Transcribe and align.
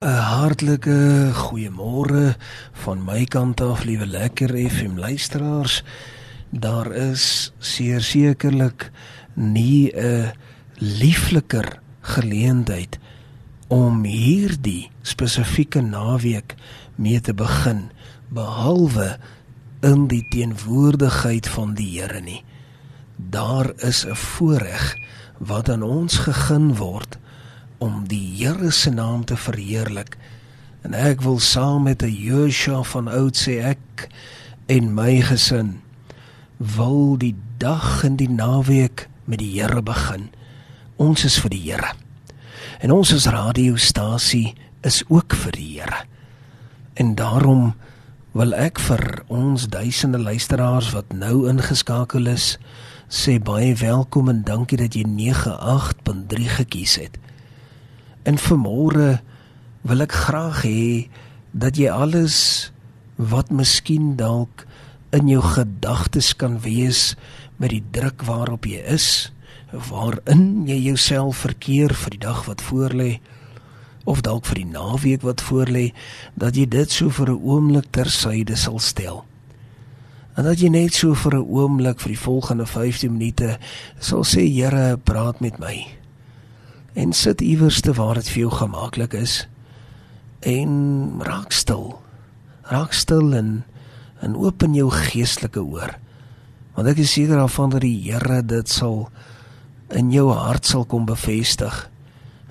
'n 0.00 0.08
Hartlike 0.08 1.28
goeiemôre 1.36 2.32
van 2.72 3.02
my 3.04 3.24
kant 3.28 3.60
af, 3.60 3.82
liewe 3.84 4.06
lekker 4.06 4.48
FM 4.48 4.96
luisteraars. 4.96 5.82
Daar 6.48 6.88
is 6.92 7.52
seer 7.58 8.00
sekerlik 8.00 8.90
nie 9.34 9.92
'n 9.92 10.32
liefliker 10.78 11.80
geleentheid 12.00 12.98
om 13.68 14.04
hierdie 14.04 14.88
spesifieke 15.02 15.80
naweek 15.80 16.54
mee 16.96 17.20
te 17.20 17.34
begin 17.34 17.90
behalwe 18.28 19.18
in 19.80 20.08
die 20.08 20.24
teenwoordigheid 20.30 21.48
van 21.48 21.74
die 21.74 22.00
Here 22.00 22.20
nie. 22.20 22.44
Daar 23.16 23.72
is 23.76 24.06
'n 24.06 24.16
voorreg 24.16 24.96
wat 25.38 25.68
aan 25.68 25.82
ons 25.82 26.16
gegee 26.18 26.72
word 26.74 27.18
om 27.80 28.04
die 28.08 28.36
Here 28.36 28.70
se 28.70 28.90
naam 28.92 29.24
te 29.24 29.36
verheerlik. 29.36 30.16
En 30.84 30.94
ek 30.96 31.24
wil 31.24 31.38
saam 31.40 31.88
met 31.88 32.02
'n 32.02 32.12
Joshua 32.12 32.82
van 32.82 33.08
oud 33.08 33.36
sê 33.36 33.60
ek 33.64 34.08
en 34.66 34.94
my 34.94 35.20
gesin 35.20 35.80
wil 36.56 37.16
die 37.16 37.34
dag 37.58 38.04
en 38.04 38.16
die 38.16 38.30
naweek 38.30 39.08
met 39.24 39.38
die 39.38 39.60
Here 39.60 39.82
begin. 39.82 40.28
Ons 40.96 41.24
is 41.24 41.38
vir 41.40 41.50
die 41.50 41.64
Here. 41.72 41.92
En 42.80 42.90
ons 42.90 43.12
as 43.12 43.26
radiostasie 43.26 44.54
is 44.82 45.02
ook 45.08 45.34
vir 45.34 45.52
die 45.52 45.80
Here. 45.80 46.04
En 46.94 47.14
daarom 47.14 47.74
wil 48.32 48.54
ek 48.54 48.78
vir 48.78 49.22
ons 49.28 49.68
duisende 49.68 50.18
luisteraars 50.18 50.92
wat 50.92 51.12
nou 51.12 51.48
ingeskakel 51.48 52.26
is, 52.26 52.58
sê 53.08 53.40
baie 53.42 53.74
welkom 53.74 54.28
en 54.28 54.44
dankie 54.46 54.78
dat 54.78 54.94
jy 54.94 55.02
98.3 55.04 56.46
gekies 56.60 56.96
het. 57.00 57.18
En 58.28 58.36
vanmôre 58.36 59.20
wil 59.88 60.04
ek 60.04 60.12
graag 60.12 60.62
hê 60.68 61.08
dat 61.56 61.78
jy 61.80 61.88
alles 61.88 62.70
wat 63.16 63.50
miskien 63.50 64.16
dalk 64.16 64.66
in 65.16 65.28
jou 65.28 65.42
gedagtes 65.42 66.34
kan 66.36 66.60
wees 66.64 67.14
met 67.56 67.72
die 67.72 67.84
druk 67.92 68.24
waarop 68.28 68.68
jy 68.68 68.80
is, 68.92 69.30
waarin 69.72 70.66
jy 70.68 70.78
jouself 70.90 71.44
verkeer 71.46 71.94
vir 71.96 72.16
die 72.16 72.22
dag 72.22 72.44
wat 72.48 72.62
voorlê 72.68 73.18
of 74.08 74.22
dalk 74.24 74.46
vir 74.48 74.62
die 74.62 74.70
naweek 74.72 75.24
wat 75.26 75.42
voorlê, 75.44 75.90
dat 76.34 76.56
jy 76.56 76.64
dit 76.66 76.90
so 76.90 77.10
vir 77.10 77.30
'n 77.30 77.42
oomblik 77.44 77.90
tersyde 77.92 78.56
sal 78.56 78.78
stel. 78.78 79.24
En 80.36 80.44
dat 80.44 80.60
jy 80.60 80.68
net 80.68 80.94
so 80.94 81.14
vir 81.14 81.34
'n 81.36 81.46
oomblik 81.46 82.00
vir 82.00 82.08
die 82.08 82.24
volgende 82.24 82.66
15 82.66 83.12
minute 83.12 83.58
sal 83.98 84.24
sê 84.24 84.48
Here, 84.48 84.96
praat 84.96 85.40
met 85.40 85.58
my 85.58 85.99
en 86.92 87.12
sit 87.12 87.40
iewers 87.40 87.80
te 87.80 87.92
waar 87.92 88.14
dit 88.14 88.28
vir 88.28 88.40
jou 88.44 88.52
gemaklik 88.58 89.14
is 89.14 89.46
en 90.40 91.20
raak 91.22 91.52
stil. 91.52 92.00
Raak 92.70 92.92
stil 92.92 93.34
en 93.34 93.64
en 94.20 94.36
open 94.36 94.74
jou 94.76 94.90
geestelike 94.92 95.62
oor. 95.64 95.94
Want 96.76 96.90
ek 96.92 96.98
is 97.00 97.12
seker 97.12 97.40
daarvan 97.40 97.70
dat 97.72 97.80
die 97.84 97.96
Here 98.04 98.42
dit 98.44 98.68
sal 98.68 99.08
in 99.96 100.10
jou 100.12 100.28
hart 100.32 100.68
sal 100.68 100.84
kom 100.84 101.06
bevestig 101.08 101.86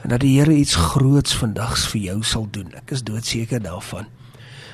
en 0.03 0.15
dat 0.15 0.23
die 0.23 0.39
Here 0.39 0.55
iets 0.55 0.75
groots 0.75 1.35
vandags 1.37 1.85
vir 1.91 2.01
jou 2.01 2.23
sal 2.23 2.47
doen. 2.51 2.71
Ek 2.73 2.95
is 2.95 3.05
doodseker 3.05 3.61
daarvan. 3.61 4.09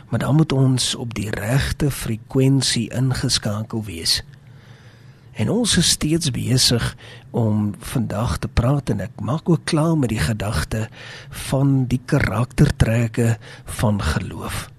Maar 0.10 0.20
dan 0.20 0.36
moet 0.36 0.52
ons 0.52 0.96
op 0.96 1.14
die 1.18 1.30
regte 1.34 1.92
frekwensie 1.92 2.88
ingeskakel 2.94 3.84
wees. 3.84 4.22
En 5.36 5.50
ons 5.52 5.78
is 5.78 5.90
steeds 5.98 6.32
besig 6.32 6.84
om 7.36 7.74
vandag 7.92 8.38
te 8.40 8.48
praat 8.48 8.90
en 8.94 9.04
ek 9.04 9.20
maak 9.20 9.50
ook 9.52 9.66
klaar 9.68 9.98
met 10.00 10.14
die 10.14 10.22
gedagte 10.22 10.86
van 11.50 11.84
die 11.92 12.00
karaktertrekke 12.08 13.36
van 13.82 14.00
geloof. 14.02 14.70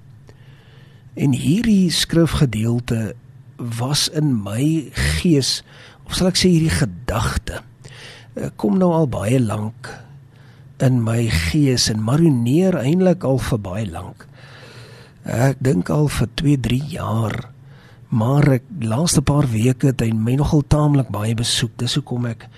En 1.17 1.37
hierdie 1.37 1.91
skrifgedeelte 1.93 3.15
was 3.57 4.09
in 4.09 4.33
my 4.45 4.89
gees 5.21 5.61
of 6.07 6.17
sal 6.17 6.31
ek 6.31 6.41
sê 6.41 6.53
hierdie 6.53 6.73
gedagte 6.73 7.61
eh, 7.61 8.49
kom 8.61 8.77
nou 8.81 8.93
al 8.97 9.09
baie 9.13 9.41
lank 9.41 9.91
in 10.85 11.03
my 11.05 11.27
gees 11.49 11.89
en 11.93 12.05
marineer 12.05 12.77
eintlik 12.81 13.25
al 13.25 13.41
vir 13.41 13.61
baie 13.65 13.87
lank. 13.89 14.27
Ek 15.25 15.61
dink 15.65 15.89
al 15.91 16.09
vir 16.13 16.29
2, 16.41 16.57
3 16.69 16.81
jaar 16.93 17.39
maar 18.09 18.47
ek 18.59 18.67
laaste 18.81 19.23
paar 19.23 19.49
weke 19.51 19.91
het 19.91 20.01
hy 20.01 20.13
my 20.15 20.37
nogal 20.39 20.63
taamlik 20.63 21.09
baie 21.15 21.35
besoek. 21.35 21.75
Dis 21.81 21.97
hoekom 21.99 22.27
ek 22.31 22.49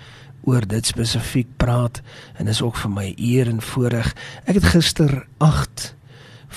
oor 0.47 0.65
dit 0.65 0.85
spesifiek 0.85 1.49
praat 1.57 2.01
en 2.39 2.47
is 2.47 2.61
ook 2.61 2.77
vir 2.77 2.91
my 2.93 3.07
eer 3.17 3.49
en 3.51 3.61
voorreg. 3.61 4.13
Ek 4.45 4.59
het 4.59 4.69
gister 4.73 5.25
8 5.37 5.93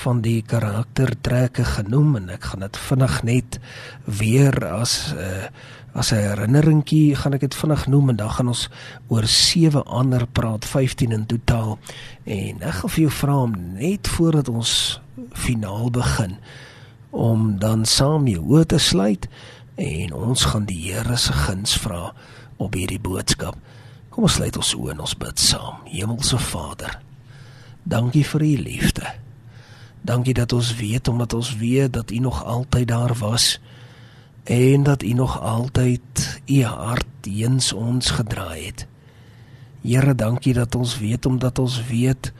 van 0.03 0.23
die 0.25 0.41
karaktertrekke 0.41 1.65
genoem 1.75 2.15
en 2.21 2.29
ek 2.33 2.49
gaan 2.49 2.65
dit 2.65 2.79
vinnig 2.87 3.17
net 3.23 3.59
weer 4.05 4.57
as 4.71 5.13
'n 5.13 5.17
uh, 5.17 5.47
as 5.93 6.11
'n 6.11 6.15
herinneringkie 6.25 7.15
gaan 7.15 7.33
ek 7.33 7.45
dit 7.45 7.55
vinnig 7.55 7.87
noem 7.87 8.09
en 8.09 8.15
dan 8.15 8.29
gaan 8.29 8.47
ons 8.47 8.69
oor 9.07 9.27
sewe 9.27 9.83
ander 9.83 10.25
praat 10.25 10.65
15 10.65 11.11
in 11.11 11.25
totaal 11.25 11.77
en 12.25 12.61
ek 12.61 12.73
gaan 12.73 12.89
vir 12.89 13.01
jou 13.01 13.11
vra 13.11 13.35
om 13.35 13.53
net 13.77 14.07
voordat 14.07 14.49
ons 14.49 15.01
finaal 15.33 15.91
begin 15.91 16.37
om 17.13 17.59
dan 17.61 17.85
saam 17.85 18.25
jou 18.27 18.41
oë 18.41 18.65
te 18.73 18.79
sluit 18.81 19.27
en 19.77 20.13
ons 20.17 20.45
gaan 20.49 20.65
die 20.65 20.79
Here 20.87 21.17
se 21.17 21.33
guns 21.45 21.75
vra 21.77 22.09
op 22.57 22.73
hierdie 22.73 23.01
boodskap. 23.01 23.57
Kom 24.09 24.25
ons 24.25 24.37
sluit 24.39 24.57
ons 24.57 24.73
oë 24.77 24.95
en 24.95 25.03
ons 25.05 25.13
bid 25.21 25.41
saam. 25.41 25.83
Hemelse 25.89 26.39
Vader, 26.41 26.97
dankie 27.85 28.25
vir 28.25 28.45
u 28.45 28.51
liefde. 28.65 29.13
Dankie 30.01 30.33
dat 30.33 30.53
ons 30.57 30.73
weet 30.81 31.07
omdat 31.07 31.37
ons 31.37 31.53
weet 31.61 31.93
dat 31.93 32.11
u 32.11 32.17
nog 32.17 32.41
altyd 32.43 32.87
daar 32.87 33.13
was 33.21 33.59
en 34.43 34.83
dat 34.83 35.03
u 35.03 35.13
nog 35.13 35.37
altyd 35.39 36.41
u 36.49 36.63
hart 36.63 37.07
teens 37.21 37.73
ons 37.73 38.09
gedraai 38.09 38.65
het. 38.65 38.87
Here, 39.83 40.15
dankie 40.15 40.53
dat 40.53 40.75
ons 40.75 40.97
weet 40.99 41.25
omdat 41.25 41.59
ons 41.59 41.77
weet 41.87 42.33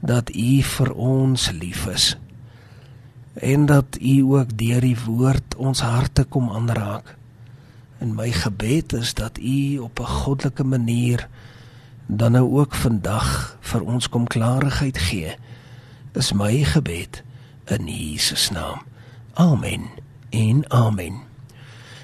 dat 0.00 0.34
u 0.34 0.62
vir 0.62 0.92
ons 0.92 1.50
lief 1.50 1.86
is 1.86 2.16
en 3.36 3.66
dat 3.66 3.98
u 4.00 4.22
ook 4.22 4.56
deur 4.58 4.80
die 4.80 4.96
woord 5.04 5.56
ons 5.56 5.80
harte 5.80 6.24
kom 6.24 6.50
aanraak. 6.50 7.16
En 7.98 8.14
my 8.14 8.30
gebed 8.32 8.92
is 8.92 9.14
dat 9.14 9.38
u 9.38 9.78
op 9.78 10.00
'n 10.00 10.04
goddelike 10.24 10.64
manier 10.64 11.28
dan 12.06 12.32
nou 12.32 12.50
ook 12.58 12.74
vandag 12.74 13.58
vir 13.60 13.82
ons 13.82 14.08
kom 14.08 14.26
klarigheid 14.26 14.98
gee. 14.98 15.36
Is 16.12 16.32
my 16.32 16.64
gebed 16.64 17.22
in 17.64 17.86
Jesus 17.86 18.50
naam. 18.50 18.82
Amen. 19.34 19.82
En 20.30 20.70
amen. 20.70 21.20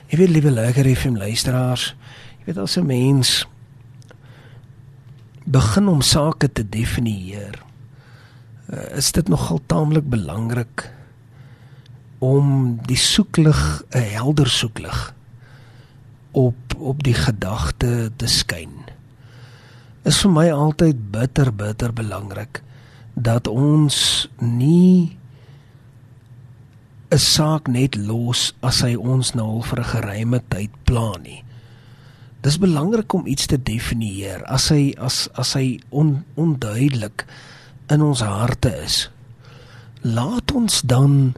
Ek 0.06 0.18
wil 0.18 0.28
liewe 0.28 0.50
lekker 0.50 0.84
hê 0.84 0.96
vir 0.96 1.12
luisteraars. 1.12 1.94
Jy 2.38 2.44
weet 2.44 2.58
as 2.58 2.76
'n 2.76 2.86
mens 2.86 3.46
begin 5.44 5.88
om 5.88 6.00
sake 6.00 6.52
te 6.52 6.68
definieer, 6.68 7.62
eh, 8.66 8.96
is 8.96 9.12
dit 9.12 9.28
nogal 9.28 9.60
taamlik 9.66 10.08
belangrik 10.08 10.90
om 12.22 12.78
die 12.86 12.96
soeklig 12.96 13.82
'n 13.90 14.06
helder 14.14 14.48
soeklig 14.48 15.14
op 16.30 16.54
op 16.78 17.02
die 17.02 17.14
gedagte 17.14 18.10
te 18.16 18.26
skyn. 18.26 18.74
Is 20.02 20.20
vir 20.22 20.30
my 20.30 20.50
altyd 20.50 21.10
bitter 21.10 21.52
bitter 21.54 21.92
belangrik 21.92 22.62
dat 23.14 23.46
ons 23.46 24.28
nie 24.38 25.18
'n 27.10 27.18
saak 27.18 27.66
net 27.68 27.94
los 27.94 28.54
as 28.60 28.80
hy 28.80 28.94
ons 28.94 29.34
nou 29.34 29.46
al 29.46 29.62
vir 29.62 29.78
'n 29.78 29.92
geruime 29.94 30.40
tyd 30.48 30.70
plan 30.84 31.22
nie. 31.22 31.44
Dis 32.40 32.58
belangrik 32.58 33.12
om 33.12 33.26
iets 33.26 33.46
te 33.46 33.62
definieer 33.62 34.44
as 34.44 34.68
hy 34.68 34.94
as 34.98 35.28
as 35.34 35.52
hy 35.52 35.80
on, 35.90 36.24
onduidelik 36.34 37.26
in 37.88 38.02
ons 38.02 38.20
harte 38.20 38.82
is. 38.82 39.10
Laat 40.00 40.52
ons 40.52 40.80
dan 40.80 41.34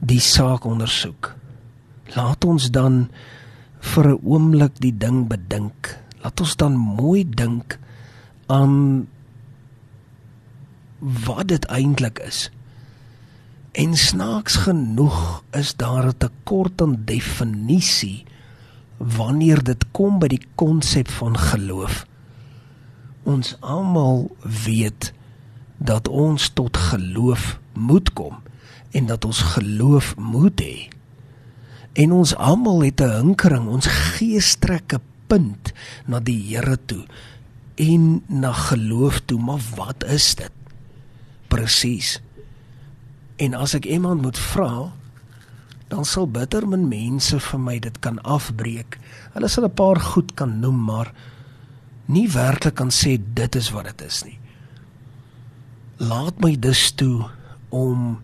die 0.00 0.20
saak 0.20 0.64
ondersoek. 0.68 1.32
Laat 2.14 2.44
ons 2.44 2.70
dan 2.70 3.08
vir 3.80 4.06
'n 4.08 4.20
oomblik 4.22 4.80
die 4.80 4.96
ding 4.96 5.28
bedink. 5.28 5.98
Laat 6.22 6.40
ons 6.40 6.56
dan 6.56 6.76
mooi 6.76 7.24
dink 7.24 7.78
aan 8.46 9.06
wat 11.00 11.48
dit 11.48 11.64
eintlik 11.64 12.18
is. 12.18 12.50
En 13.72 13.96
snaaks 13.96 14.56
genoeg 14.56 15.44
is 15.52 15.76
daar 15.76 16.06
'n 16.06 16.18
tekort 16.18 16.82
aan 16.82 17.04
definisie 17.04 18.24
wanneer 18.96 19.62
dit 19.62 19.84
kom 19.92 20.18
by 20.18 20.28
die 20.28 20.46
konsep 20.54 21.08
van 21.10 21.38
geloof. 21.38 22.06
Ons 23.22 23.56
almal 23.60 24.36
weet 24.40 25.12
dat 25.76 26.08
ons 26.08 26.48
tot 26.48 26.76
geloof 26.76 27.60
moet 27.72 28.12
kom 28.12 28.45
en 28.96 29.06
dat 29.06 29.24
ons 29.28 29.42
geloof 29.56 30.14
moet 30.16 30.60
hê. 30.60 30.76
En 31.96 32.12
ons 32.12 32.36
almal 32.36 32.88
het 32.88 33.00
'n 33.00 33.16
hinkering, 33.20 33.68
ons 33.68 33.86
gees 33.86 34.56
trek 34.56 34.92
'n 34.94 35.02
punt 35.26 35.72
na 36.06 36.20
die 36.20 36.40
Here 36.48 36.78
toe 36.86 37.04
en 37.74 38.22
na 38.26 38.52
geloof 38.52 39.20
toe, 39.20 39.40
maar 39.40 39.60
wat 39.76 40.04
is 40.04 40.34
dit? 40.34 40.52
Presies. 41.48 42.20
En 43.36 43.54
as 43.54 43.74
ek 43.74 43.84
iemand 43.84 44.22
moet 44.22 44.38
vra, 44.38 44.92
dan 45.88 46.04
sal 46.04 46.26
bitter 46.26 46.66
min 46.68 46.88
mense 46.88 47.40
vir 47.40 47.60
my 47.60 47.78
dit 47.78 47.98
kan 47.98 48.22
afbreek. 48.22 48.98
Hulle 49.34 49.48
sal 49.48 49.64
'n 49.64 49.74
paar 49.74 50.00
goed 50.00 50.34
kan 50.34 50.60
noem, 50.60 50.84
maar 50.84 51.12
nie 52.06 52.28
werklik 52.28 52.74
kan 52.74 52.90
sê 52.90 53.20
dit 53.34 53.54
is 53.54 53.70
wat 53.70 53.84
dit 53.84 54.02
is 54.02 54.24
nie. 54.24 54.38
Laat 55.96 56.40
my 56.40 56.56
dus 56.58 56.90
toe 56.90 57.28
om 57.68 58.18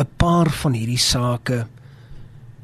'n 0.00 0.08
paar 0.16 0.50
van 0.50 0.72
hierdie 0.72 0.98
sake 0.98 1.66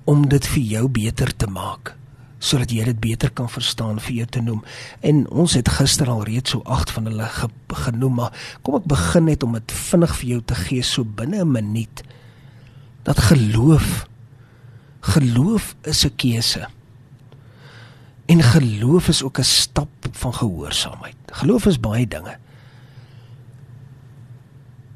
om 0.04 0.28
dit 0.28 0.46
vir 0.46 0.62
jou 0.62 0.88
beter 0.88 1.36
te 1.36 1.46
maak 1.46 1.94
sodat 2.38 2.70
jy 2.70 2.84
dit 2.84 2.98
beter 3.00 3.30
kan 3.32 3.48
verstaan 3.48 3.98
vir 4.00 4.12
jou 4.20 4.26
te 4.26 4.40
noem. 4.44 4.60
En 5.00 5.24
ons 5.28 5.54
het 5.56 5.68
gister 5.68 6.08
al 6.12 6.22
reeds 6.28 6.52
so 6.52 6.62
agt 6.64 6.92
van 6.94 7.08
hulle 7.08 7.26
ge 7.32 7.48
genoem, 7.86 8.14
maar 8.20 8.32
kom 8.62 8.76
ek 8.76 8.84
begin 8.86 9.24
net 9.24 9.42
om 9.42 9.56
dit 9.56 9.72
vinnig 9.72 10.12
vir 10.20 10.28
jou 10.28 10.40
te 10.44 10.54
gee 10.54 10.82
so 10.82 11.04
binne 11.04 11.40
'n 11.42 11.52
minuut. 11.52 12.02
Dat 13.02 13.18
geloof 13.18 14.06
geloof 15.00 15.74
is 15.82 16.04
'n 16.04 16.16
keuse. 16.16 16.68
En 18.26 18.42
geloof 18.42 19.08
is 19.08 19.22
ook 19.22 19.38
'n 19.38 19.44
stap 19.44 19.90
van 20.12 20.34
gehoorsaamheid. 20.34 21.16
Geloof 21.32 21.66
is 21.66 21.80
baie 21.80 22.06
dinge. 22.06 22.38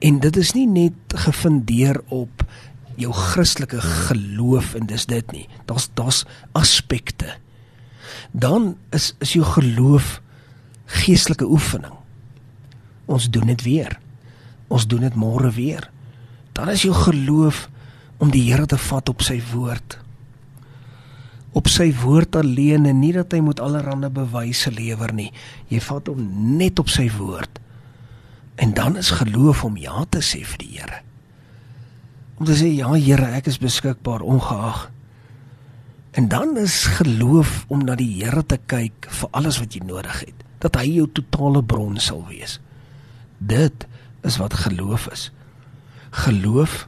En 0.00 0.20
dit 0.20 0.36
is 0.36 0.52
nie 0.56 0.66
net 0.66 1.14
gefundeer 1.26 2.00
op 2.08 2.44
jou 3.00 3.12
Christelike 3.12 3.80
geloof 3.80 4.74
en 4.74 4.88
dis 4.88 5.06
dit 5.06 5.32
nie. 5.32 5.46
Daar's 5.68 5.90
daar's 5.94 6.24
aspekte. 6.56 7.36
Dan 8.32 8.76
is 8.96 9.14
is 9.20 9.32
jou 9.36 9.44
geloof 9.44 10.20
geestelike 10.86 11.44
oefening. 11.44 11.94
Ons 13.06 13.30
doen 13.30 13.46
dit 13.46 13.62
weer. 13.62 13.98
Ons 14.68 14.86
doen 14.86 15.00
dit 15.04 15.14
môre 15.14 15.50
weer. 15.50 15.90
Dan 16.52 16.68
is 16.68 16.82
jou 16.82 16.94
geloof 16.94 17.68
om 18.18 18.30
die 18.30 18.46
Here 18.50 18.66
te 18.66 18.78
vat 18.78 19.08
op 19.08 19.22
sy 19.22 19.40
woord. 19.52 19.98
Op 21.52 21.68
sy 21.68 21.90
woord 22.02 22.36
alleen 22.36 22.86
en 22.86 23.00
nie 23.00 23.12
dat 23.12 23.32
hy 23.32 23.40
moet 23.42 23.60
allerlei 23.60 24.10
bewyse 24.14 24.70
lewer 24.70 25.12
nie. 25.14 25.30
Jy 25.68 25.80
vat 25.82 26.08
hom 26.08 26.20
net 26.58 26.78
op 26.78 26.88
sy 26.88 27.08
woord. 27.16 27.59
En 28.60 28.74
dan 28.76 28.96
is 29.00 29.10
geloof 29.16 29.64
om 29.64 29.78
ja 29.80 30.04
te 30.08 30.20
sê 30.24 30.44
vir 30.44 30.60
die 30.60 30.74
Here 30.76 31.00
om 32.40 32.48
te 32.48 32.56
sê 32.56 32.70
ja 32.72 32.94
Here, 32.96 33.28
ek 33.36 33.50
is 33.52 33.60
beskikbaar 33.60 34.24
ongeag. 34.24 34.88
En 36.16 36.28
dan 36.32 36.56
is 36.56 36.86
geloof 36.98 37.66
om 37.68 37.84
na 37.84 37.94
die 38.00 38.08
Here 38.16 38.42
te 38.42 38.56
kyk 38.56 39.10
vir 39.12 39.28
alles 39.36 39.60
wat 39.60 39.76
jy 39.76 39.84
nodig 39.84 40.22
het, 40.24 40.46
dat 40.64 40.78
hy 40.80 40.86
jou 40.88 41.06
totale 41.12 41.62
bron 41.62 42.00
sal 42.00 42.24
wees. 42.30 42.56
Dit 43.38 43.84
is 44.24 44.40
wat 44.40 44.56
geloof 44.64 45.06
is. 45.12 45.28
Geloof 46.24 46.86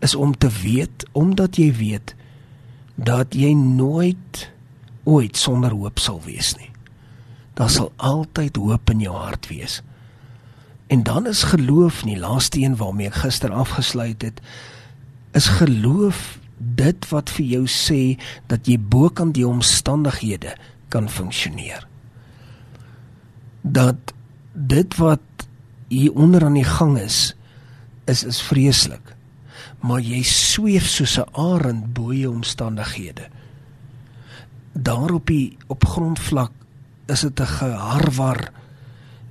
is 0.00 0.14
om 0.14 0.32
te 0.38 0.48
weet 0.62 1.04
omdat 1.12 1.58
jy 1.58 1.72
weet 1.74 2.14
dat 2.94 3.34
jy 3.34 3.50
nooit 3.58 4.46
ooit 5.04 5.36
sonder 5.36 5.74
hoop 5.74 5.98
sal 5.98 6.22
wees 6.22 6.54
nie. 6.58 6.70
Daar 7.58 7.70
sal 7.70 7.90
altyd 7.96 8.56
hoop 8.62 8.94
in 8.94 9.02
jou 9.02 9.14
hart 9.18 9.50
wees. 9.50 9.80
En 10.88 11.02
dan 11.02 11.26
is 11.26 11.42
geloof 11.42 12.04
nie 12.04 12.18
laaste 12.18 12.60
een 12.60 12.76
waarmee 12.76 13.06
ek 13.06 13.20
gister 13.24 13.52
afgesluit 13.52 14.22
het 14.22 14.40
is 15.36 15.48
geloof 15.60 16.38
dit 16.58 17.08
wat 17.12 17.30
vir 17.30 17.44
jou 17.44 17.64
sê 17.70 18.16
dat 18.50 18.66
jy 18.66 18.78
bo 18.80 19.10
kan 19.12 19.32
die 19.36 19.46
omstandighede 19.46 20.56
kan 20.88 21.10
funksioneer. 21.12 21.84
Dat 23.62 24.14
dit 24.52 24.96
wat 24.96 25.46
hier 25.92 26.12
onder 26.12 26.44
aan 26.44 26.56
die 26.56 26.66
gang 26.66 26.98
is 26.98 27.36
is 28.08 28.24
is 28.24 28.40
vreeslik. 28.40 29.14
Maar 29.84 30.00
jy 30.00 30.22
sweef 30.24 30.88
soos 30.88 31.18
'n 31.18 31.28
arend 31.32 31.92
bo 31.92 32.12
jou 32.12 32.34
omstandighede. 32.34 33.28
Daar 34.72 35.10
op 35.10 35.26
die 35.26 35.56
op 35.66 35.84
grondvlak 35.84 36.52
is 37.06 37.20
dit 37.20 37.40
'n 37.40 37.46
geharwar 37.46 38.52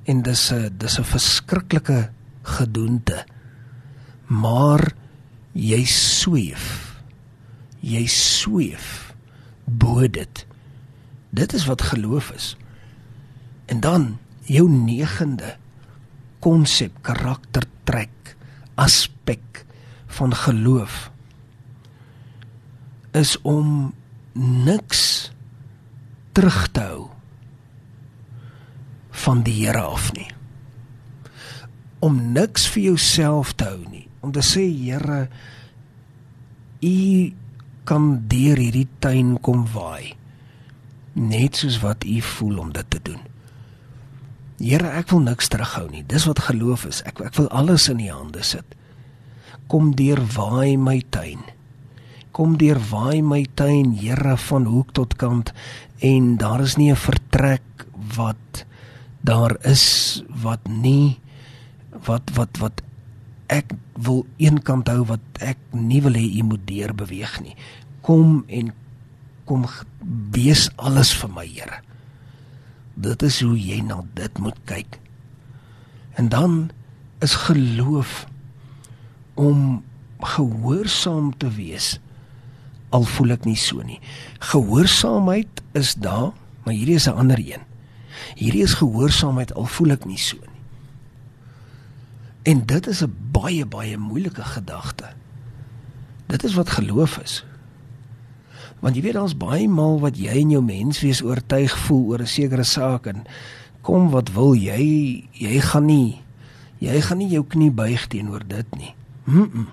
en 0.07 0.21
dis 0.23 0.51
'n 0.51 0.77
dis 0.77 0.99
'n 0.99 1.03
verskriklike 1.03 2.11
gedoente. 2.41 3.25
Maar 4.27 4.93
jy 5.51 5.83
sweef. 5.85 6.95
Jy 7.79 8.05
sweef 8.07 9.13
bo 9.65 10.07
dit. 10.07 10.45
Dit 11.29 11.53
is 11.53 11.65
wat 11.65 11.81
geloof 11.81 12.31
is. 12.31 12.55
En 13.65 13.79
dan 13.79 14.17
jou 14.45 14.69
negende 14.69 15.57
konsep, 16.39 16.91
karaktertrek, 17.01 18.35
aspek 18.75 19.65
van 20.07 20.35
geloof 20.35 21.11
is 23.11 23.41
om 23.41 23.93
niks 24.63 25.31
terug 26.31 26.67
te 26.71 26.79
hou 26.79 27.16
van 29.23 29.43
die 29.45 29.55
Here 29.65 29.81
af 29.81 30.11
nie. 30.17 30.29
Om 31.99 32.19
niks 32.35 32.67
vir 32.69 32.91
jouself 32.91 33.55
te 33.57 33.71
hou 33.71 33.81
nie. 33.89 34.05
Om 34.21 34.33
te 34.35 34.43
sê 34.45 34.65
Here, 34.69 35.27
U 36.85 37.33
kan 37.87 38.27
deur 38.29 38.59
hierdie 38.59 38.87
tuin 39.01 39.37
kom 39.41 39.65
waai. 39.73 40.13
Net 41.17 41.63
soos 41.63 41.79
wat 41.81 42.05
U 42.05 42.19
voel 42.21 42.61
om 42.61 42.71
dit 42.75 42.89
te 42.93 43.01
doen. 43.01 43.23
Here, 44.57 44.89
ek 44.99 45.11
wil 45.13 45.23
niks 45.25 45.49
terughou 45.53 45.87
nie. 45.89 46.03
Dis 46.05 46.25
wat 46.29 46.45
geloof 46.49 46.85
is. 46.89 47.01
Ek 47.05 47.21
ek 47.25 47.37
wil 47.37 47.49
alles 47.49 47.87
in 47.93 48.01
U 48.05 48.09
hande 48.13 48.45
sit. 48.45 48.77
Kom 49.71 49.93
deur 49.97 50.21
waai 50.35 50.77
my 50.77 50.99
tuin. 51.13 51.41
Kom 52.37 52.57
deur 52.61 52.77
waai 52.91 53.23
my 53.25 53.43
tuin, 53.57 53.95
Here, 53.97 54.37
van 54.37 54.69
hoek 54.69 54.93
tot 54.93 55.17
kant 55.17 55.53
en 56.05 56.35
daar 56.37 56.61
is 56.61 56.77
nie 56.77 56.91
'n 56.91 56.95
vertrek 56.95 57.87
wat 58.15 58.66
daar 59.27 59.57
is 59.67 60.23
wat 60.43 60.63
nie 60.71 61.19
wat 62.07 62.31
wat 62.37 62.59
wat 62.63 62.83
ek 63.51 63.73
wil 63.99 64.23
eenkant 64.39 64.87
hou 64.91 65.03
wat 65.09 65.41
ek 65.43 65.59
nie 65.75 65.99
wil 66.03 66.15
hê 66.15 66.23
u 66.39 66.45
moet 66.47 66.63
deur 66.67 66.93
beweeg 66.95 67.33
nie. 67.43 67.55
Kom 68.07 68.43
en 68.47 68.71
kom 69.47 69.65
wees 70.31 70.67
alles 70.75 71.13
vir 71.15 71.31
my, 71.31 71.45
Here. 71.47 71.81
Dit 72.95 73.23
is 73.23 73.39
hoe 73.43 73.55
jy 73.55 73.81
na 73.83 74.01
dit 74.17 74.39
moet 74.43 74.57
kyk. 74.67 74.99
En 76.19 76.31
dan 76.31 76.57
is 77.23 77.35
geloof 77.47 78.25
om 79.35 79.83
gehoorsaam 80.23 81.31
te 81.37 81.49
wees 81.53 81.97
al 82.95 83.03
voel 83.03 83.35
ek 83.35 83.45
nie 83.45 83.59
so 83.59 83.83
nie. 83.83 83.99
Gehoorsaamheid 84.51 85.63
is 85.77 85.95
daar, 85.99 86.31
maar 86.63 86.73
hierdie 86.73 86.95
is 86.95 87.07
'n 87.07 87.19
ander 87.19 87.39
een. 87.39 87.66
Hierdie 88.35 88.63
is 88.63 88.73
gehoorsaamheid 88.73 89.53
al 89.53 89.65
voel 89.65 89.91
ek 89.91 90.05
nie 90.05 90.17
so 90.17 90.37
nie. 90.41 90.57
En 92.47 92.65
dit 92.65 92.87
is 92.87 93.03
'n 93.03 93.15
baie 93.31 93.65
baie 93.65 93.97
moeilike 93.97 94.43
gedagte. 94.43 95.05
Dit 96.27 96.43
is 96.43 96.53
wat 96.53 96.69
geloof 96.69 97.17
is. 97.17 97.45
Want 98.79 98.95
jy 98.95 99.01
weet 99.01 99.13
daar's 99.13 99.37
baie 99.37 99.67
maal 99.69 99.99
wat 99.99 100.17
jy 100.17 100.31
in 100.31 100.49
jou 100.49 100.63
menswees 100.63 101.21
oortuig 101.21 101.77
voel 101.77 102.05
oor 102.05 102.21
'n 102.21 102.27
sekere 102.27 102.63
saak 102.63 103.05
en 103.05 103.25
kom 103.81 104.09
wat 104.09 104.31
wil 104.31 104.55
jy 104.55 105.23
jy 105.31 105.59
gaan 105.59 105.85
nie 105.85 106.21
jy 106.79 107.01
gaan 107.01 107.17
nie 107.17 107.29
jou 107.29 107.43
knie 107.43 107.71
buig 107.71 108.07
teenoor 108.07 108.47
dit 108.47 108.75
nie. 108.77 108.93
Mm. 109.23 109.49
-mm. 109.53 109.67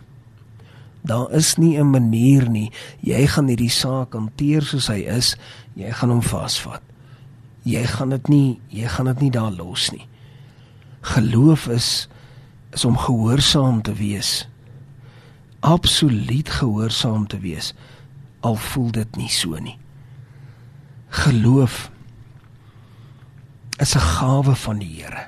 Daar 1.03 1.31
is 1.33 1.57
nie 1.57 1.79
'n 1.79 1.91
manier 1.91 2.49
nie. 2.49 2.73
Jy 3.01 3.27
gaan 3.27 3.47
hierdie 3.47 3.71
saak 3.71 4.13
hanteer 4.13 4.63
soos 4.63 4.87
hy 4.87 4.99
is. 4.99 5.37
Jy 5.75 5.93
gaan 5.93 6.11
hom 6.11 6.23
vasvat 6.23 6.83
jy 7.65 7.85
gaan 7.89 8.13
dit 8.13 8.29
nie 8.29 8.61
jy 8.69 8.89
gaan 8.89 9.09
dit 9.13 9.21
nie 9.21 9.31
daar 9.31 9.53
los 9.53 9.91
nie. 9.91 10.07
Geloof 11.15 11.69
is 11.69 12.09
is 12.75 12.85
om 12.85 12.97
gehoorsaam 12.99 13.83
te 13.83 13.93
wees. 13.95 14.49
Absoluut 15.61 16.49
gehoorsaam 16.51 17.27
te 17.27 17.39
wees 17.39 17.75
al 18.45 18.57
voel 18.61 18.91
dit 18.93 19.17
nie 19.17 19.31
so 19.33 19.57
nie. 19.59 19.79
Geloof 21.25 21.91
is 23.81 23.95
'n 23.95 24.01
gawe 24.01 24.55
van 24.55 24.79
die 24.79 24.95
Here. 25.01 25.27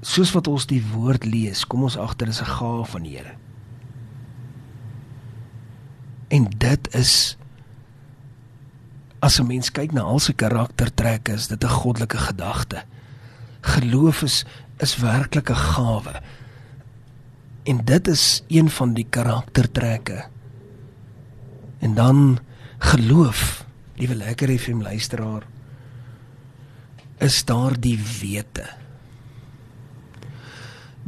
Soos 0.00 0.32
wat 0.32 0.46
ons 0.46 0.66
die 0.66 0.82
woord 0.92 1.24
lees, 1.24 1.66
kom 1.66 1.82
ons 1.82 1.96
agter 1.96 2.28
is 2.28 2.40
'n 2.40 2.44
gawe 2.44 2.84
van 2.84 3.02
die 3.02 3.16
Here. 3.16 3.34
En 6.28 6.44
dit 6.58 6.94
is 6.94 7.36
as 9.28 9.38
'n 9.40 9.46
mens 9.46 9.68
kyk 9.70 9.92
na 9.92 10.02
al 10.08 10.20
sy 10.24 10.32
karaktertrekke, 10.32 11.36
is 11.36 11.48
dit 11.52 11.64
'n 11.64 11.76
goddelike 11.80 12.18
gedagte. 12.18 12.82
Geloof 13.60 14.22
is 14.22 14.44
is 14.78 14.96
werklik 14.96 15.50
'n 15.50 15.62
gawe. 15.74 16.22
En 17.64 17.84
dit 17.84 18.08
is 18.08 18.42
een 18.48 18.70
van 18.70 18.94
die 18.94 19.06
karaktertrekke. 19.10 20.24
En 21.78 21.94
dan 21.94 22.38
geloof, 22.78 23.64
liewe 23.96 24.14
lekker 24.14 24.58
FM 24.58 24.80
luisteraar, 24.80 25.42
is 27.18 27.44
daar 27.44 27.80
die 27.80 27.98
wete. 28.20 28.78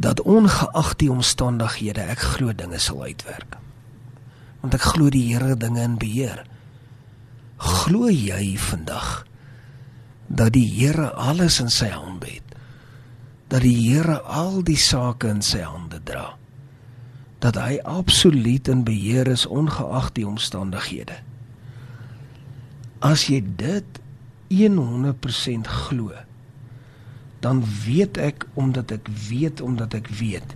dat 0.00 0.22
ongeag 0.24 0.94
die 0.96 1.10
omstandighede 1.12 2.06
ek 2.08 2.22
glo 2.34 2.54
dinge 2.56 2.78
sal 2.80 3.02
uitwerk. 3.04 3.58
Want 4.60 4.76
ek 4.76 4.86
glo 4.94 5.12
die 5.12 5.26
Here 5.28 5.56
dinge 5.56 5.82
in 5.84 5.98
beheer. 6.00 6.44
Glo 7.90 8.06
jy 8.06 8.54
vandag 8.54 9.24
dat 10.30 10.52
die 10.54 10.68
Here 10.76 11.08
alles 11.18 11.56
in 11.58 11.72
sy 11.74 11.88
hande 11.90 12.28
het? 12.36 12.52
Dat 13.50 13.64
die 13.66 13.74
Here 13.74 14.20
al 14.30 14.60
die 14.62 14.78
sake 14.78 15.26
in 15.26 15.42
sy 15.42 15.64
hande 15.66 15.98
dra? 16.06 16.36
Dat 17.42 17.58
hy 17.58 17.80
absoluut 17.82 18.70
in 18.70 18.86
beheer 18.86 19.26
is 19.26 19.42
ongeag 19.42 20.12
die 20.14 20.22
omstandighede? 20.22 21.18
As 23.02 23.26
jy 23.26 23.42
dit 23.58 23.98
100% 24.54 25.74
glo, 25.90 26.14
dan 27.42 27.66
weet 27.82 28.22
ek 28.22 28.46
omdat 28.54 28.94
ek 29.00 29.10
weet 29.26 29.58
omdat 29.58 29.98
ek 29.98 30.14
weet 30.22 30.54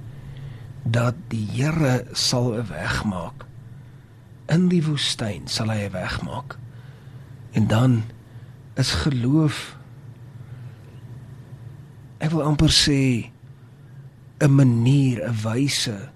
dat 0.87 1.19
die 1.35 1.49
Here 1.51 2.05
sal 2.15 2.55
'n 2.55 2.71
weg 2.71 3.03
maak. 3.03 3.43
In 4.47 4.71
die 4.71 4.87
woestyn 4.87 5.51
sal 5.51 5.75
hy 5.75 5.91
'n 5.91 5.99
weg 5.99 6.23
maak. 6.23 6.63
En 7.55 7.67
dan 7.71 8.03
is 8.75 8.91
geloof 9.05 9.77
ek 12.19 12.33
wil 12.33 12.43
amper 12.43 12.73
sê 12.73 13.31
'n 14.41 14.51
manier, 14.51 15.23
'n 15.23 15.37
wyse 15.45 16.11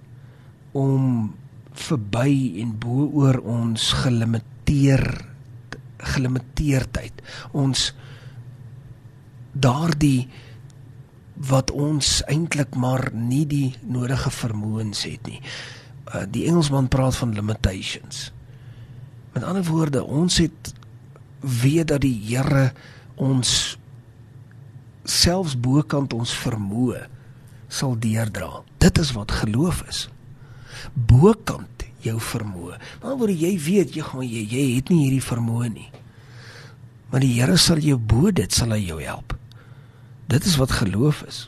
om 0.73 1.35
verby 1.73 2.61
en 2.61 2.79
bo 2.79 3.11
oor 3.15 3.39
ons 3.39 3.93
gelimiteer 4.03 5.05
gelimiteerdheid. 5.99 7.23
Ons 7.53 7.93
daardie 9.53 10.29
wat 11.49 11.71
ons 11.71 12.23
eintlik 12.27 12.75
maar 12.75 13.11
nie 13.15 13.45
die 13.47 13.75
nodige 13.87 14.31
vermoëns 14.31 15.05
het 15.07 15.27
nie. 15.27 15.41
Uh, 16.09 16.25
die 16.31 16.47
Engelsman 16.47 16.89
praat 16.89 17.17
van 17.17 17.35
limitations. 17.35 18.33
Met 19.35 19.45
ander 19.45 19.65
woorde, 19.65 20.03
ons 20.05 20.39
het 20.39 20.73
weet 21.41 21.89
dat 21.93 22.03
die 22.03 22.17
Here 22.29 22.73
ons 23.17 23.79
selfs 25.09 25.57
bokant 25.59 26.13
ons 26.13 26.35
vermoë 26.45 27.07
sal 27.69 27.97
deurdra. 28.01 28.63
Dit 28.81 28.99
is 28.99 29.13
wat 29.17 29.33
geloof 29.43 29.83
is. 29.89 30.07
Bokant 30.95 31.85
jou 32.05 32.17
vermoë. 32.23 32.79
Maar 33.03 33.17
word 33.21 33.37
jy 33.37 33.55
weet 33.61 33.97
jy 33.97 34.05
gaan 34.07 34.25
jy, 34.27 34.45
jy 34.47 34.65
het 34.77 34.93
nie 34.93 35.05
hierdie 35.07 35.25
vermoë 35.25 35.71
nie. 35.73 35.89
Maar 37.11 37.25
die 37.25 37.35
Here 37.39 37.57
sal 37.61 37.81
jou 37.83 37.99
bo 37.99 38.33
dit 38.35 38.53
sal 38.53 38.75
hy 38.77 38.83
jou 38.85 39.01
help. 39.03 39.35
Dit 40.29 40.45
is 40.45 40.59
wat 40.61 40.77
geloof 40.77 41.23
is. 41.29 41.47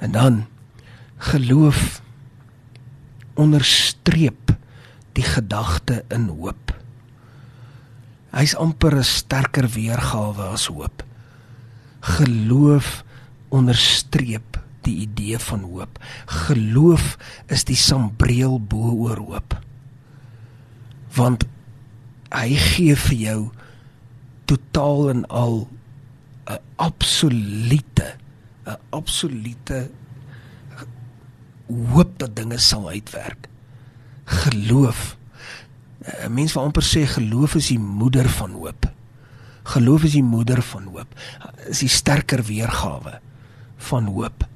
En 0.00 0.12
dan 0.16 0.44
geloof 1.20 2.00
onderstreep 3.36 4.54
die 5.12 5.24
gedagte 5.24 6.04
in 6.08 6.30
hoop. 6.32 6.69
Hy's 8.30 8.54
amper 8.54 8.94
'n 8.96 9.04
sterker 9.04 9.66
weergawe 9.68 10.54
as 10.54 10.66
hoop. 10.66 11.02
Geloof 12.00 13.04
onderstreep 13.50 14.60
die 14.86 15.02
idee 15.04 15.38
van 15.38 15.60
hoop. 15.66 15.98
Geloof 16.26 17.18
is 17.46 17.64
die 17.64 17.76
sambreel 17.76 18.60
bo 18.60 18.94
oor 18.94 19.18
hoop. 19.18 19.58
Want 21.14 21.44
hy 22.30 22.54
gee 22.54 22.94
vir 22.96 23.18
jou 23.18 23.40
totaal 24.46 25.10
en 25.10 25.26
al 25.26 25.68
'n 26.46 26.58
absolute 26.76 28.16
'n 28.66 28.78
absolute 28.90 29.90
hoop 31.66 32.18
dat 32.18 32.36
dinge 32.36 32.58
sal 32.58 32.88
uitwerk. 32.88 33.48
Geloof. 34.24 35.19
'n 36.00 36.32
Mens 36.32 36.52
wil 36.52 36.62
amper 36.62 36.82
sê 36.82 37.06
geloof 37.06 37.54
is 37.54 37.68
die 37.68 37.78
moeder 37.78 38.28
van 38.28 38.50
hoop. 38.50 38.92
Geloof 39.62 40.02
is 40.02 40.12
die 40.12 40.22
moeder 40.22 40.62
van 40.62 40.84
hoop. 40.84 41.14
Is 41.68 41.78
die 41.78 41.88
sterker 41.88 42.42
weergawe 42.44 43.20
van 43.76 44.04
hoop. 44.04 44.48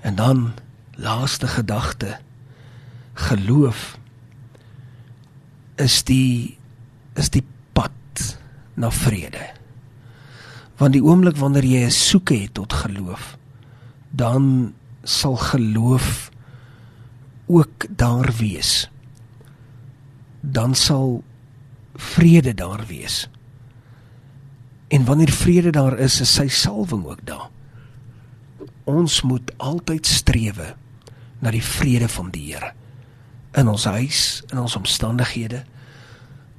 En 0.00 0.14
dan 0.14 0.52
laaste 0.96 1.46
gedagte. 1.46 2.18
Geloof 3.14 3.98
is 5.76 6.02
die 6.02 6.58
is 7.14 7.30
die 7.30 7.44
pad 7.72 8.36
na 8.74 8.90
vrede. 8.90 9.52
Want 10.80 10.92
die 10.92 11.04
oomblik 11.04 11.36
wanneer 11.36 11.64
jy 11.64 11.84
'n 11.84 11.90
soeke 11.90 12.34
het 12.34 12.54
tot 12.54 12.72
geloof, 12.72 13.36
dan 14.10 14.74
sal 15.02 15.36
geloof 15.36 16.30
ook 17.46 17.86
daar 17.96 18.32
wees. 18.38 18.90
Dan 20.42 20.74
sal 20.74 21.22
vrede 21.94 22.54
daar 22.54 22.84
wees. 22.86 23.30
En 24.92 25.04
wanneer 25.04 25.32
vrede 25.32 25.70
daar 25.70 25.98
is, 25.98 26.20
is 26.20 26.34
sy 26.34 26.48
salwing 26.52 27.06
ook 27.06 27.24
daar. 27.24 27.48
Ons 28.84 29.22
moet 29.22 29.52
altyd 29.56 30.06
strewe 30.06 30.74
na 31.38 31.50
die 31.50 31.64
vrede 31.64 32.08
van 32.08 32.30
die 32.34 32.52
Here 32.52 32.74
in 33.58 33.68
ons 33.68 33.84
huis, 33.84 34.42
in 34.52 34.60
ons 34.62 34.76
omstandighede. 34.78 35.62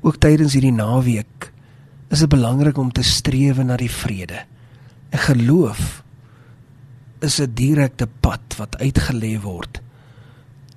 Ook 0.05 0.19
tydens 0.21 0.53
hierdie 0.57 0.75
naweek 0.75 1.49
is 2.13 2.21
dit 2.21 2.29
belangrik 2.29 2.77
om 2.77 2.91
te 2.93 3.05
strewe 3.05 3.65
na 3.65 3.77
die 3.79 3.91
vrede. 3.91 4.43
En 5.13 5.23
geloof 5.25 6.03
is 7.23 7.39
'n 7.41 7.53
direkte 7.53 8.07
pad 8.19 8.57
wat 8.57 8.77
uitgelê 8.77 9.39
word 9.41 9.81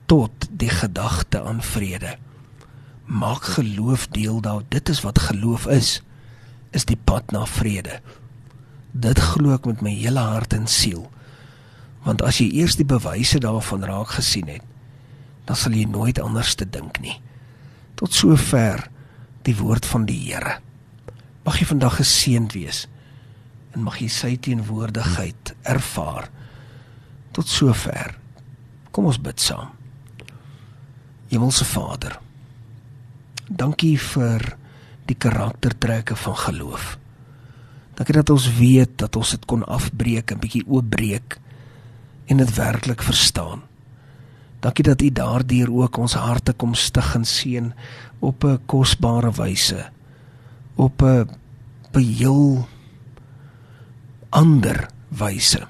tot 0.06 0.48
die 0.50 0.70
gedagte 0.70 1.42
aan 1.42 1.62
vrede. 1.62 2.16
Maak 3.06 3.42
geloof 3.56 4.08
deel 4.10 4.40
daar. 4.40 4.62
Dit 4.68 4.88
is 4.88 5.00
wat 5.00 5.18
geloof 5.18 5.66
is. 5.66 6.02
Is 6.70 6.84
die 6.84 6.98
pad 6.98 7.30
na 7.30 7.46
vrede. 7.46 8.00
Dit 8.90 9.18
glo 9.18 9.54
ek 9.54 9.66
met 9.66 9.82
my 9.84 9.92
hele 9.94 10.22
hart 10.22 10.52
en 10.56 10.66
siel. 10.66 11.06
Want 12.06 12.22
as 12.22 12.40
jy 12.42 12.50
eers 12.60 12.76
die 12.78 12.86
bewyse 12.86 13.38
daarvan 13.42 13.84
raak 13.86 14.16
gesien 14.18 14.50
het, 14.50 14.62
dan 15.46 15.58
sal 15.58 15.74
jy 15.74 15.86
nooit 15.90 16.18
anders 16.22 16.54
te 16.58 16.66
dink 16.66 16.98
nie. 17.02 17.14
Tot 17.94 18.14
sover 18.14 18.88
die 19.46 19.54
woord 19.56 19.86
van 19.86 20.06
die 20.06 20.18
Here. 20.26 20.58
Mag 21.46 21.60
jy 21.60 21.68
vandag 21.70 22.00
geseënd 22.00 22.56
wees 22.58 22.84
en 23.76 23.84
mag 23.84 23.98
jy 24.00 24.08
sy 24.10 24.32
teenwoordigheid 24.40 25.52
ervaar. 25.68 26.30
Tot 27.36 27.46
sover. 27.50 28.16
Kom 28.90 29.06
ons 29.10 29.20
bid 29.20 29.42
saam. 29.42 29.74
Hemelse 31.28 31.66
Vader, 31.68 32.16
dankie 33.48 33.96
vir 33.98 34.56
die 35.06 35.16
karaktertrekke 35.18 36.16
van 36.16 36.36
geloof. 36.36 36.98
Dankie 37.96 38.14
dat 38.14 38.30
ons 38.30 38.48
weet 38.58 38.98
dat 38.98 39.16
ons 39.16 39.30
dit 39.30 39.44
kon 39.48 39.64
afbreek 39.64 40.30
en 40.30 40.40
bietjie 40.42 40.66
oopbreek 40.66 41.38
en 42.26 42.42
dit 42.42 42.54
werklik 42.56 43.02
verstaan. 43.02 43.62
Dankie 44.60 44.84
dat 44.84 45.02
U 45.02 45.10
daardeur 45.10 45.70
ook 45.72 45.96
ons 45.96 46.16
harte 46.18 46.52
kom 46.52 46.74
stig 46.74 47.14
en 47.14 47.24
seën 47.24 47.72
op 48.20 48.44
'n 48.44 48.58
kosbare 48.66 49.32
wyse. 49.32 49.90
Op 50.74 51.02
'n 51.02 51.28
heel 51.94 52.68
ander 54.30 54.88
wyse. 55.08 55.66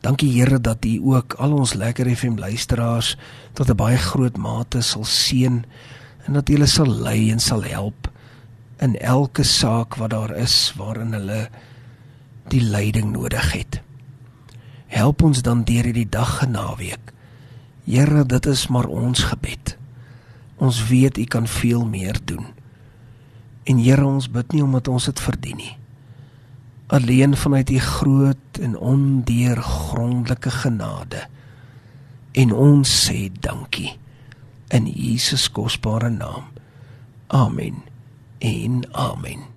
Dankie 0.00 0.30
Here 0.40 0.60
dat 0.60 0.84
U 0.84 1.00
ook 1.02 1.34
al 1.34 1.52
ons 1.52 1.74
lekker 1.74 2.16
FM 2.16 2.38
luisteraars 2.38 3.16
tot 3.52 3.70
'n 3.70 3.76
baie 3.76 3.96
groot 3.96 4.36
mate 4.36 4.80
sal 4.80 5.04
seën 5.04 5.64
en 6.26 6.34
dat 6.38 6.50
hulle 6.50 6.66
sal 6.66 6.90
lei 6.90 7.30
en 7.30 7.40
sal 7.42 7.62
help 7.66 8.10
in 8.82 8.96
elke 8.98 9.44
saak 9.46 9.96
wat 10.00 10.10
daar 10.10 10.34
is 10.36 10.74
waarin 10.76 11.14
hulle 11.16 11.46
die 12.52 12.62
leiding 12.62 13.12
nodig 13.14 13.52
het. 13.52 13.80
Help 14.92 15.22
ons 15.22 15.42
dan 15.42 15.64
deur 15.66 15.88
hierdie 15.88 16.08
dag 16.08 16.42
en 16.44 16.54
naweek. 16.54 17.12
Here, 17.86 18.24
dit 18.26 18.46
is 18.46 18.66
maar 18.70 18.86
ons 18.86 19.24
gebed. 19.30 19.76
Ons 20.58 20.82
weet 20.90 21.18
U 21.18 21.24
kan 21.24 21.46
veel 21.46 21.86
meer 21.86 22.18
doen. 22.24 22.46
En 23.64 23.82
Here, 23.82 24.04
ons 24.06 24.28
bid 24.30 24.52
nie 24.52 24.62
omdat 24.62 24.88
ons 24.88 25.08
dit 25.10 25.20
verdien 25.20 25.58
nie. 25.58 25.74
Alleen 26.86 27.34
vanuit 27.36 27.70
U 27.70 27.78
groot 27.78 28.60
en 28.62 28.76
ondeurgrondelike 28.78 30.50
genade. 30.50 31.26
En 32.32 32.52
ons 32.52 32.98
sê 33.06 33.26
dankie 33.40 33.96
in 34.70 34.86
Jesus 34.86 35.48
kosbare 35.50 36.10
naam. 36.10 36.44
Amen. 37.28 37.82
En 38.38 38.86
amen. 38.92 39.55